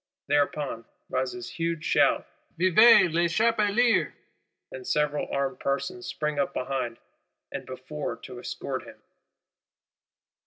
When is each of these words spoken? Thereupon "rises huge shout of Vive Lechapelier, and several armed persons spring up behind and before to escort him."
Thereupon 0.25 0.85
"rises 1.11 1.47
huge 1.47 1.83
shout 1.85 2.21
of 2.21 2.25
Vive 2.57 3.11
Lechapelier, 3.11 4.13
and 4.71 4.87
several 4.87 5.27
armed 5.31 5.59
persons 5.59 6.07
spring 6.07 6.39
up 6.39 6.55
behind 6.55 6.97
and 7.51 7.67
before 7.67 8.15
to 8.23 8.39
escort 8.39 8.81
him." 8.81 8.99